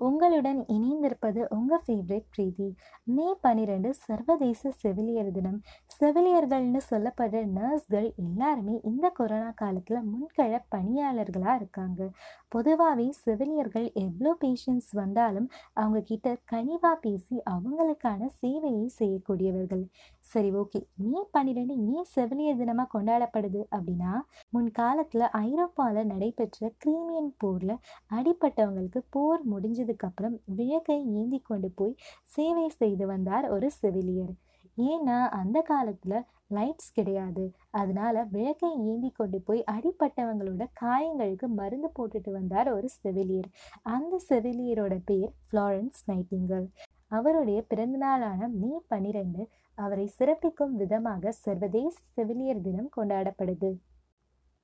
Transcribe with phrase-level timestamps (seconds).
[0.00, 2.66] உங்களுடன் இணைந்திருப்பது உங்கள் ஃபேவரட் பிரீதி
[3.14, 5.56] மே பன்னிரெண்டு சர்வதேச செவிலியர் தினம்.
[5.96, 12.00] செவிலியர்கள்னு சொல்லப்படுற நர்ஸ்கள் எல்லாருமே இந்த கொரோனா காலத்தில் முன்கள பணியாளர்களாக இருக்காங்க.
[12.48, 15.48] பொதுவாகவே செவிலியர்கள் எவ்வளோ பேஷண்ட்ஸ் வந்தாலும்
[15.80, 19.84] அவங்க கிட்ட கனிவாக பேசி அவங்களுக்கான சேவையை செய்யக்கூடியவர்கள்.
[20.32, 24.12] சரி ஓகே மே பன்னிரெண்டு ஏன் செவிலியர் தினமாக கொண்டாடப்படுது அப்படின்னா
[24.50, 27.76] முன்காலத்தில் ஐரோப்பாவில் நடைபெற்ற கிரீமியன் போரில்
[28.16, 29.44] அடிப்பட்டவங்களுக்கு போர்
[29.88, 31.94] முடிஞ்சதுக்கப்புறம் விளக்கை ஏந்தி கொண்டு போய்
[32.34, 34.34] சேவை செய்து வந்தார் ஒரு செவிலியர்.
[34.78, 36.24] ஏன்னா அந்த காலத்தில்
[36.56, 37.44] லைட்ஸ் கிடையாது.
[37.80, 43.48] அதனால விளக்கை ஏந்தி கொண்டு போய் அடிப்பட்டவங்களோட காயங்களுக்கு மருந்து போட்டுட்டு வந்தார் ஒரு செவிலியர்.
[43.94, 46.68] அந்த செவிலியரோட பேர் ஃப்ளாரன்ஸ் நைட்டிங்கல்.
[47.10, 49.42] அவருடைய பிறந்தநாளான மே பன்னிரெண்டு
[49.78, 53.70] அவரை சிறப்பிக்கும் விதமாக சர்வதேச செவிலியர் தினம் கொண்டாடப்படுது.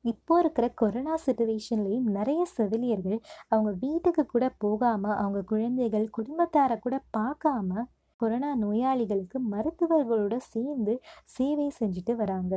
[0.04, 3.18] இப்போ இருக்கிற கொரோனா சுச்சுவேஷன்லேயும் நிறைய செவிலியர்கள்
[3.48, 7.84] அவங்க வீட்டுக்கு கூட போகாமல் அவங்க குழந்தைகள் குடும்பத்தாரை கூட பார்க்காம
[8.20, 10.94] கொரோனா நோயாளிகளுக்கு மருத்துவர்களோட சேர்ந்து
[11.34, 12.54] சேவை செஞ்சுட்டு வராங்க.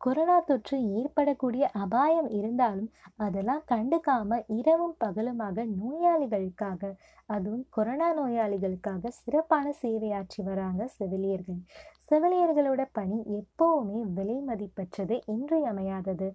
[0.00, 6.82] கொரோனா தொற்று ஏற்படக்கூடிய அபாயம் இருந்தாலும் அதெல்லாம் கண்டுக்காம இரவும் பகலுமாக நோயாளிகளுக்காக
[7.26, 11.60] அதுவும் கொரோனா நோயாளிகளுக்காக சிறப்பான சேவையாற்றி வராங்க செவிலியர்கள்.
[12.12, 16.26] செவிலியர்களோட பணி எப்போவுமே விலை மதிப்பற்றது இன்றியமையாதது.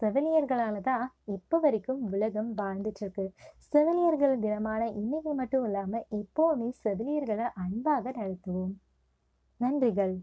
[0.00, 8.10] செவிலியர்களால தான் இப்போ வரைக்கும் உலகம் வாழ்ந்துட்டு இருக்கு செவிலியர்கள் தினமான இன்னைக்கு மட்டும் இல்லாமல் எப்போவுமே செவிலியர்களை அன்பாக
[8.10, 8.72] நடத்துவோம்.
[9.60, 10.14] நன்றிகள்.